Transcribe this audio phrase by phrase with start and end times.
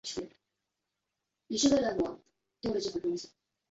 [0.03, 0.19] 沙
[1.47, 1.97] 托萨兰。